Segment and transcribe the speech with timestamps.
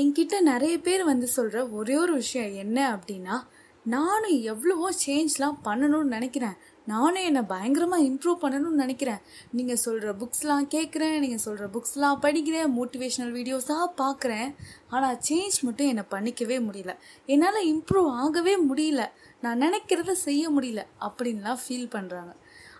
[0.00, 3.36] என்கிட்ட நிறைய பேர் வந்து சொல்கிற ஒரே ஒரு விஷயம் என்ன அப்படின்னா
[3.86, 6.54] நானும் எவ்வளவோ சேஞ்ச்லாம் பண்ணணும்னு நினைக்கிறேன்.
[6.86, 9.20] நானும் என்னை பயங்கரமாக இம்ப்ரூவ் பண்ணணும்னு நினைக்கிறேன்.
[9.56, 14.48] நீங்கள் சொல்கிற புக்ஸ்லாம் கேட்குறேன் நீங்கள் சொல்கிற புக்ஸ்லாம் படிக்கிறேன் மோட்டிவேஷ்னல் வீடியோஸாக பார்க்குறேன்
[14.94, 16.94] ஆனால் சேஞ்ச் மட்டும் என்னை பண்ணிக்கவே முடியல.
[17.34, 19.04] என்னால் இம்ப்ரூவ் ஆகவே முடியல.
[19.40, 22.32] நான் நினைக்கிறத செய்ய முடியல அப்படின்லாம் ஃபீல் பண்ணுறாங்க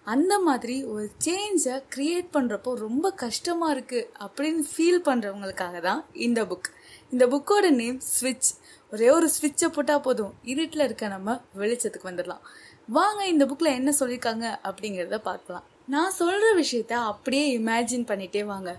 [0.06, 6.68] அந்த மாதிரி ஒரு சேஞ்சை க்ரியேட் பண்ணுறப்போ ரொம்ப கஷ்டமாக இருக்குது அப்படின்னு ஃபீல் பண்ணுறவங்களுக்காக தான் இந்த புக்
[7.12, 8.50] இந்த புக்கோட நேம் ஸ்விட்ச்
[8.92, 10.34] ஒரே ஒரு ஸ்விட்சை போட்டால் போதும்.
[10.44, 12.42] இருட்டில் இருக்க நம்ம வெளிச்சத்துக்கு வந்துடலாம்.
[12.88, 15.64] வாங்க இந்த புக்கில் என்ன சொல்லியிருக்காங்க அப்படிங்கிறத பார்க்கலாம்.
[15.94, 18.72] நான் சொல்கிற விஷயத்த அப்படியே இமேஜின் பண்ணிட்டே வாங்க.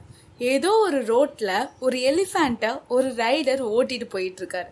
[0.54, 4.72] ஏதோ ஒரு ரோட்டில் ஒரு எலிஃபேண்ட்டை ஒரு ரைடர் ஓட்டிட்டு போயிட்டுருக்காரு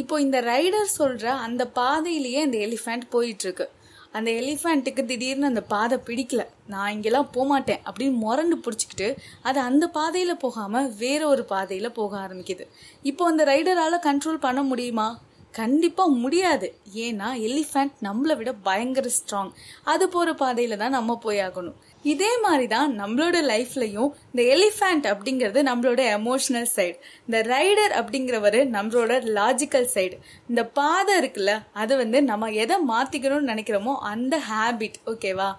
[0.00, 3.66] இப்போ இந்த ரைடர் சொல்கிற அந்த பாதையிலேயே அந்த எலிஃபேண்ட் போயிட்டுருக்கு
[4.12, 6.42] அந்த எலிஃபண்ட்டுக்கு திடீர்னு அந்த பாதை பிடிக்கல.
[6.66, 12.66] நான் இங்கெல்லாம் போகமாட்டேன் அப்படின்னு முரண்டு பிடிச்சிக்கிட்டு அது அந்த பாதையில் போகாமல் வேற ஒரு பாதையில் போக ஆரம்பிக்குது.
[13.02, 15.08] இப்போ அந்த ரைடரால் கண்ட்ரோல் பண்ண முடியுமா?
[15.60, 16.68] கண்டிப்பாக முடியாது.
[17.06, 19.52] ஏன்னா எலிஃபேண்ட் நம்மளை விட பயங்கர ஸ்ட்ராங்
[19.92, 21.78] அது போகிற பாதையில் தான் நம்ம போய் ஆகணும்.
[22.12, 29.18] இதே மாதிரி தான் நம்மளோட லைஃப்லையும் இந்த எலிஃபேண்ட் அப்படிங்கிறது நம்மளோட எமோஷனல் சைடு இந்த ரைடர் அப்படிங்கிறவர் நம்மளோட
[29.38, 30.16] லாஜிக்கல் சைடு
[30.50, 35.50] இந்த பாதை இருக்குல்ல அது வந்து நம்ம எதை மாற்றிக்கணும்னு நினைக்கிறோமோ அந்த ஹேபிட் ஓகேவா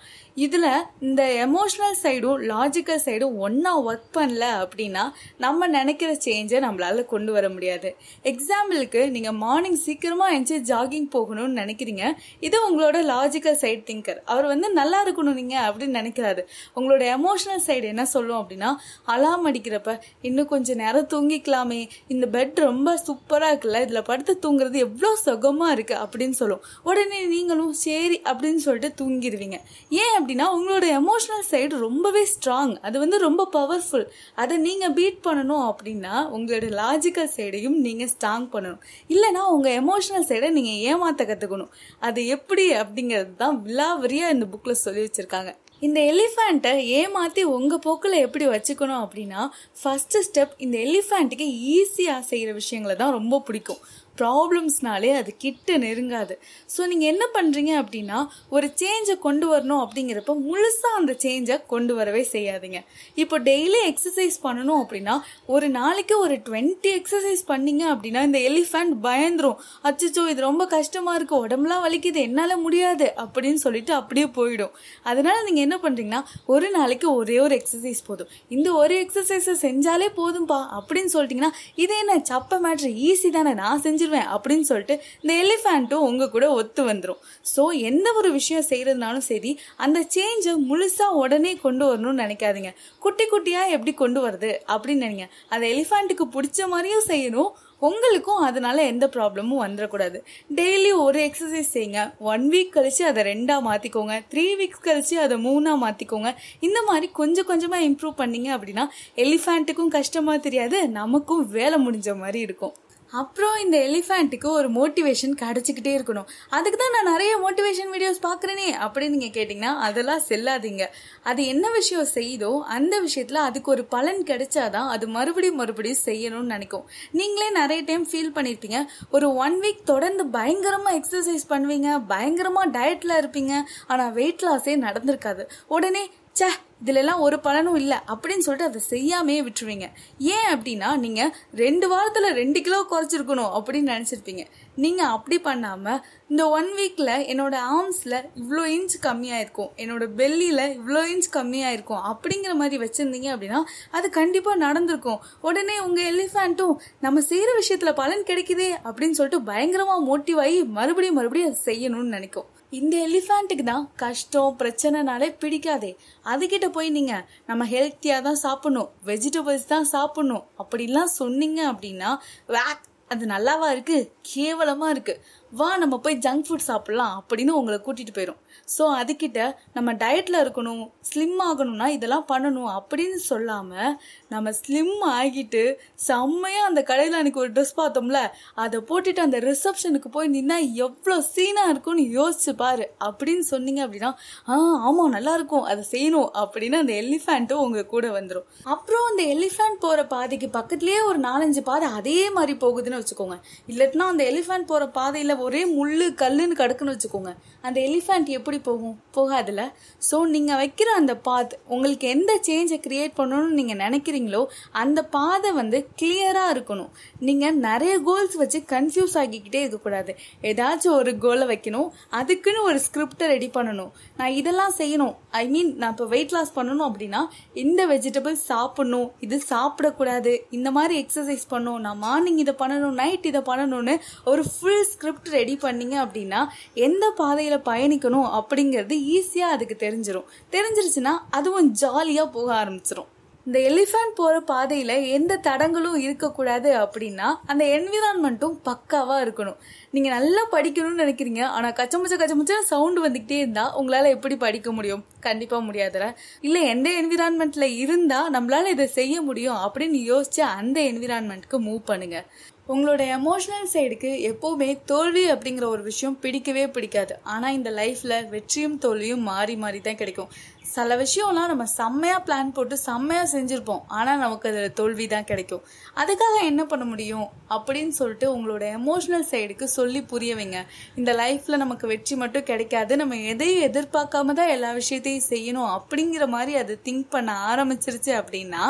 [0.46, 0.70] இதில்
[1.08, 5.06] இந்த எமோஷ்னல் சைடும் லாஜிக்கல் சைடும் ஒன்றா ஒர்க் பண்ணல அப்படின்னா
[5.46, 7.90] நம்ம நினைக்கிற சேஞ்சை நம்மளால கொண்டு வர முடியாது.
[8.34, 12.04] எக்ஸாம்பிளுக்கு நீங்கள் மார்னிங் சீக்கிரமாக எழுந்து ஜாகிங் போகணும்னு நினைக்கிறீங்க.
[12.48, 16.44] இது உங்களோட லாஜிக்கல் சைட் திங்கர் அவர் வந்து நல்லா இருக்கணும் நீங்கள் அப்படின்னு நினைக்கிறாரு.
[16.78, 18.70] உங்களோட எமோஷனல் சைடு என்ன சொல்லும் அப்படின்னா
[19.16, 19.96] அலாம் அடிக்கிறப்ப
[20.30, 21.82] இன்னும் கொஞ்சம் நேரம் தூங்கிக்கலாமே
[22.16, 26.64] இந்த பெட் ரொம்ப சூப்பராக இருக்குல்ல இதில் படுத்து தூங்குறது எவ்வளோ சுகமாக இருக்குது அப்படின்னு சொல்லும்.
[26.90, 29.58] உடனே நீங்களும் சரி அப்படின்னு சொல்லிட்டு தூங்கிடுவீங்க.
[30.02, 34.08] ஏன் அப்படின்னா உங்களோட எமோஷனல் சைடு ரொம்பவே ஸ்ட்ராங் அது வந்து ரொம்ப பவர்ஃபுல்
[34.42, 38.82] அதை நீங்கள் பீட் பண்ணணும் அப்படின்னா உங்களோட லாஜிக்கல் சைடையும் நீங்கள் ஸ்ட்ராங் பண்ணணும்.
[39.14, 41.74] இல்லைனா உங்கள் எமோஷனல் சைடை நீங்கள் ஏமாற்ற கற்றுக்கணும்
[42.08, 45.52] அது எப்படி அப்படிங்கிறது தான் விலாவரியாக இந்த புக்கில் சொல்லி வச்சுருக்காங்க.
[45.88, 49.42] இந்த எலிஃபேண்ட்டை ஏமாற்றி உங்கள் போக்கில் எப்படி வச்சுக்கணும் அப்படின்னா
[49.80, 51.48] ஃபஸ்ட்டு ஸ்டெப் இந்த எலிஃபேண்ட்டுக்கு
[51.78, 53.82] ஈஸியாக செய்கிற விஷயங்களை தான் ரொம்ப பிடிக்கும்.
[54.20, 56.36] ப்ராப்ளம்ஸ்னாலே அது கிட்ட நெருங்காது.
[56.74, 58.20] ஸோ நீங்கள் என்ன பண்ணுறீங்க அப்படின்னா
[58.56, 62.82] ஒரு சேஞ்சை கொண்டு வரணும் அப்படிங்கிறப்ப முழுசாக அந்த சேஞ்சை கொண்டு வரவே செய்யாதீங்க.
[63.24, 65.16] இப்போ டெய்லி எக்ஸசைஸ் பண்ணணும் அப்படின்னா
[65.56, 69.58] ஒரு நாளைக்கு ஒரு டுவெண்ட்டி எக்ஸசைஸ் பண்ணீங்க அப்படின்னா இந்த எலிஃபண்ட் பயந்துரும்.
[69.90, 74.74] அச்சோ இது ரொம்ப கஷ்டமாக இருக்குது உடம்புலாம் வலிக்குது என்னால் முடியாது அப்படின்னு சொல்லிட்டு அப்படியே போயிடும்.
[75.10, 76.22] அதனால் நீங்கள் என்ன பண்ணுறீங்கன்னா
[76.54, 78.30] ஒரு நாளைக்கு ஒரே ஒரு எக்ஸசைஸ் போதும்.
[78.56, 81.52] இந்த ஒரு எக்ஸசைஸை செஞ்சாலே போதும்பா அப்படின்னு சொல்லிட்டிங்கன்னா
[81.84, 83.54] இது என்ன சப்ப மேட்ரு ஈஸி தானே.
[83.64, 87.20] நான் செஞ்சு செஞ்சிருவேன் அப்படின்னு சொல்லிட்டு இந்த எலிஃபேண்ட்டும் உங்க கூட ஒத்து வந்துடும்
[87.54, 89.52] ஸோ எந்த ஒரு விஷயம் செய்யறதுனாலும் சரி
[89.84, 92.72] அந்த சேஞ்சை முழுசா உடனே கொண்டு வரணும்னு நினைக்காதீங்க.
[93.04, 95.28] குட்டி குட்டியாக எப்படி கொண்டு வருது அப்படின்னு நினைங்க.
[95.54, 97.52] அந்த எலிஃபேண்ட்டுக்கு பிடிச்ச மாதிரியும் செய்யணும்.
[97.88, 100.18] உங்களுக்கும் அதனால எந்த ப்ராப்ளமும் வந்துடக்கூடாது
[100.60, 105.82] டெய்லி ஒரு எக்ஸசைஸ் செய்யுங்க ஒன் வீக் கழிச்சு அதை ரெண்டாக மாற்றிக்கோங்க த்ரீ வீக்ஸ் கழிச்சு அதை மூணாக
[105.84, 106.32] மாற்றிக்கோங்க
[106.68, 108.86] இந்த மாதிரி கொஞ்சம் கொஞ்சமாக இம்ப்ரூவ் பண்ணீங்க அப்படின்னா
[109.26, 110.80] எலிஃபேண்ட்டுக்கும் கஷ்டமாக தெரியாது.
[111.02, 112.74] நமக்கும் வேலை முடிஞ்ச மாதிரி இருக்கும்.
[113.22, 116.30] அப்புறம் இந்த எலிஃபேண்ட்டுக்கு ஒரு மோட்டிவேஷன் கிடச்சிக்கிட்டே இருக்கணும்.
[116.58, 120.86] அதுக்கு தான் நான் நிறைய மோட்டிவேஷன் வீடியோஸ் பார்க்குறேனே அப்படின்னு நீங்கள் கேட்டிங்கன்னா அதெல்லாம் செல்லாதீங்க.
[121.32, 126.88] அது என்ன விஷயம் செய்தோ அந்த விஷயத்தில் அதுக்கு ஒரு பலன் கிடைச்சாதான் அது மறுபடியும் மறுபடியும் செய்யணும்னு நினைக்கும்.
[127.20, 128.82] நீங்களே நிறைய டைம் ஃபீல் பண்ணியிருப்பீங்க
[129.18, 133.54] ஒரு ஒன் வீக் தொடர்ந்து பயங்கரமாக எக்ஸசைஸ் பண்ணுவீங்க பயங்கரமாக டயட்டில் இருப்பீங்க.
[133.92, 135.46] ஆனால் வெயிட் லாஸே நடந்திருக்காது.
[135.78, 136.04] உடனே
[136.40, 136.48] சே
[136.84, 139.88] இதுலலாம் ஒரு பலனும் இல்லை அப்படின்னு சொல்லிட்டு அதை செய்யாமே விட்டுருவீங்க.
[140.36, 141.32] ஏன் அப்படின்னா நீங்கள்
[141.64, 144.44] ரெண்டு வாரத்தில் ரெண்டு கிலோ குறைச்சிருக்கணும் அப்படின்னு நினச்சிருப்பீங்க.
[144.84, 146.00] நீங்கள் அப்படி பண்ணாமல்
[146.32, 152.04] இந்த ஒன் வீக்கில் என்னோட ஆர்ம்ஸில் இவ்வளோ இன்ச் கம்மியாக இருக்கும் என்னோட பெல்லியில் இவ்வளோ இன்ச் கம்மியாக இருக்கும்
[152.12, 153.60] அப்படிங்கிற மாதிரி வச்சுருந்தீங்க அப்படின்னா
[153.98, 155.20] அது கண்டிப்பாக நடந்திருக்கும்.
[155.50, 161.52] உடனே உங்கள் எலிஃபேண்ட்டும் நம்ம செய்கிற விஷயத்தில் பலன் கிடைக்குதே அப்படின்னு சொல்லிட்டு பயங்கரமாக மோட்டிவ் ஆகி மறுபடியும் மறுபடியும்
[161.52, 162.50] அதை செய்யணும்னு நினைக்கும்.
[162.74, 165.92] இந்த எலிஃபேண்ட்டுக்கு தான் கஷ்டம் பிரச்சனைனாலே பிடிக்காதே.
[166.26, 172.12] அதுக்கிட்ட போய் நீங்கள் நம்ம ஹெல்த்தியாக தான் சாப்பிட்ணும் வெஜிடபிள்ஸ் தான் சாப்பிட்ணும் அப்படிலாம் சொன்னீங்க அப்படின்னா
[172.48, 173.98] வேக் அது நல்லாவா இருக்கு?
[174.22, 175.20] கேவலமாக இருக்குது
[175.54, 179.40] வா நம்ம போய் ஜங்க் ஃபுட் சாப்பிட்லாம் அப்படின்னு உங்களை கூட்டிகிட்டு போயிடும் ஸோ அதுக்கிட்ட
[179.74, 183.92] நம்ம டயட்டில் இருக்கணும் ஸ்லிம் ஆகணும்னா இதெல்லாம் பண்ணணும் அப்படின்னு சொல்லாமல்
[184.28, 185.62] நம்ம ஸ்லிம் ஆகிட்டு
[186.06, 188.20] செம்மையா அந்த கடையில் அன்றைக்கி ஒரு ட்ரெஸ் பார்த்தோம்ல
[188.56, 192.86] அதை போட்டுட்டு அந்த ரிசப்ஷனுக்கு போய் நின்னா எவ்வளோ சீனாக இருக்கும்னு யோசிச்சு பாரு.
[193.06, 194.12] அப்படின்னு சொன்னீங்க அப்படின்னா
[194.50, 200.06] ஆ ஆமாம் நல்லாயிருக்கும் அதை செய்யணும் அப்படின்னு அந்த எலிஃபேண்ட்டும் உங்கள் கூட வந்துடும் அப்புறம் அந்த எலிஃபேண்ட் போகிற
[200.08, 203.38] பாதைக்கு பக்கத்துலேயே ஒரு நாலஞ்சு பாதை அதே மாதிரி போகுதுன்னு வச்சுக்கோங்க.
[203.68, 205.92] இல்லாட்டினா அந்த எலிஃபேண்ட் போகிற பாதையில் ஒரே முள்
[206.22, 207.32] கல்லுன்னு கிடக்குன்னு வச்சுக்கோங்க.
[207.68, 208.96] அந்த எலிஃபேண்ட் எப்படி போகும்?
[209.18, 209.64] போகாதுல்ல?
[210.08, 214.42] ஸோ நீங்கள் வைக்கிற அந்த பாத் உங்களுக்கு எந்த சேஞ்சை க்ரியேட் பண்ணணும்னு நீங்கள் நினைக்கிறீங்களோ
[214.82, 216.92] அந்த பாதை வந்து கிளியராக இருக்கணும்.
[217.28, 220.14] நீங்கள் நிறைய கோல்ஸ் வச்சு கன்ஃபியூஸ் ஆகிக்கிட்டே இருக்கக்கூடாது.
[220.52, 221.90] ஏதாச்சும் ஒரு கோலை வைக்கணும்.
[222.20, 223.92] அதுக்குன்னு ஒரு ஸ்கிரிப்டை ரெடி பண்ணணும்.
[224.20, 225.16] நான் இதெல்லாம் செய்யணும்.
[225.42, 227.24] ஐ மீன் நான் இப்போ வெயிட் லாஸ் பண்ணணும் அப்படின்னா
[227.64, 229.10] இந்த வெஜிடபிள்ஸ் சாப்பிடணும்.
[229.28, 230.34] இது சாப்பிடக்கூடாது.
[230.60, 231.82] இந்த மாதிரி எக்ஸசைஸ் பண்ணணும்.
[231.88, 233.98] நான் மார்னிங் இதை பண்ணணும் நைட் இதை பண்ணணும்னு
[234.34, 236.42] ஒரு ஃபுல் ஸ்கிரிப்ட் ரெடி பண்ணீங்க அப்படின்னா
[236.82, 243.12] எந்த பாதையில் பயணிக்கணும் அப்படிங்கிறது ஈஸியாக அதுக்கு தெரிஞ்சிடும் தெரிஞ்சிருச்சுன்னா அதுவும் ஜாலியாக போக ஆரம்பிச்சிடும்
[243.48, 249.58] இந்த எலிஃபண்ட் போகிற பாதையில் எந்த தடங்களும் இருக்கக்கூடாது அப்படின்னா அந்த என்விரான்மெண்ட்டும் பக்காவாக இருக்கணும்.
[249.96, 255.04] நீங்கள் நல்லா படிக்கணும்னு நினைக்கிறீங்க ஆனால் கச்சமுச்ச கச்சமுச்ச சவுண்டு வந்துக்கிட்டே இருந்தால் உங்களால் எப்படி படிக்க முடியும்?
[255.28, 256.08] கண்டிப்பாக முடியாதுல.
[256.48, 262.28] இல்லை எந்த என்விரான்மெண்ட்டில் இருந்தால் நம்மளால் இதை செய்ய முடியும் அப்படின்னு யோசிச்சு அந்த என்விரான்மெண்ட்க்கு மூவ் பண்ணுங்கள்
[262.74, 267.14] உங்களோட எமோஷனல் சைடுக்கு எப்போவுமே தோல்வி அப்படிங்கிற ஒரு விஷயம் பிடிக்கவே பிடிக்காது.
[267.24, 270.30] ஆனால் இந்த லைஃப்பில் வெற்றியும் தோல்வியும் மாறி மாறி தான் கிடைக்கும்.
[270.74, 273.82] சில விஷயம்லாம் நம்ம செம்மையாக பிளான் போட்டு செம்மையாக செஞ்சுருப்போம்.
[273.98, 275.64] ஆனால் நமக்கு அதில் தோல்வி தான் கிடைக்கும்.
[276.02, 277.28] அதுக்காக என்ன பண்ண முடியும்?
[277.56, 280.60] அப்படின்னு சொல்லிட்டு உங்களோட எமோஷனல் சைடுக்கு சொல்லி புரிய வைங்க.
[281.00, 282.94] இந்த லைஃப்பில் நமக்கு வெற்றி மட்டும் கிடைக்காது.
[283.02, 288.64] நம்ம எதையும் எதிர்பார்க்காம தான் எல்லா விஷயத்தையும் செய்யணும் அப்படிங்கிற மாதிரி அது திங்க் பண்ண ஆரம்பிச்சிருச்சு அப்படின்னா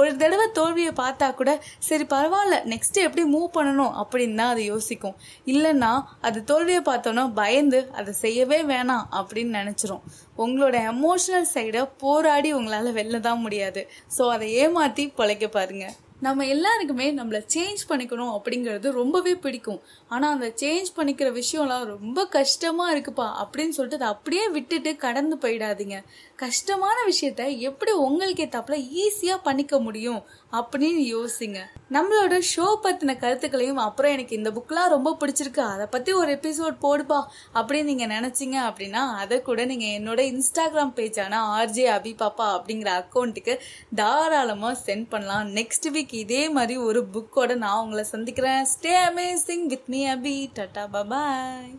[0.00, 1.54] ஒரு தடவை தோல்வியை பார்த்தா கூட
[1.88, 5.16] சரி பரவாயில்ல நெக்ஸ்ட் எப்படி மூவ் பண்ணணும் அப்படின்னு தான் அது யோசிக்கும்.
[5.54, 5.92] இல்லைன்னா
[6.28, 10.04] அது தோல்வியை பார்த்தோன்னா பயந்து அதை செய்யவே வேணாம் அப்படின்னு நினச்சிரும்.
[10.38, 13.82] உங்களோட எமோஷனல் சைடை போராடி உங்களால் வெளில தான் முடியாது.
[14.18, 19.80] ஸோ அதை ஏமாற்றி பழைக்க பாருங்கள் நம்ம எல்லாருக்குமே நம்மளை சேஞ்ச் பண்ணிக்கணும் அப்படிங்கிறது ரொம்பவே பிடிக்கும்.
[20.14, 25.98] ஆனால் அந்த சேஞ்ச் பண்ணிக்கிற விஷயம்லாம் ரொம்ப கஷ்டமாக இருக்குப்பா அப்படின்னு சொல்லிட்டு அதை அப்படியே விட்டுட்டு கடந்து போயிடாதீங்க.
[26.44, 30.22] கஷ்டமான விஷயத்த எப்படி உங்களுக்கு ஏத்தாப்புல ஈஸியாக பண்ணிக்க முடியும்
[30.58, 31.60] அப்படின்னு யோசிங்க.
[31.96, 35.62] நம்மளோட ஷோ பற்றின கருத்துக்களையும் அப்புறம் எனக்கு இந்த புக்கெலாம் ரொம்ப பிடிச்சிருக்கு.
[35.74, 37.20] அதை பற்றி ஒரு எபிசோட் போடுப்பா
[37.58, 43.56] அப்படின்னு நீங்கள் நினச்சிங்க அப்படின்னா அதை கூட நீங்கள் என்னோட இன்ஸ்டாகிராம் பேஜான ஆர்ஜே அபி பாப்பா அப்படிங்கிற அக்கௌண்ட்டுக்கு
[44.02, 45.46] தாராளமாக சென்ட் பண்ணலாம்.
[45.60, 48.64] நெக்ஸ்ட் வீக் இதே மாதிரி ஒரு புக்கோட நான் உங்களை சந்திக்கிறேன்.
[48.64, 51.76] Stay amazing with me Abhi tata bye bye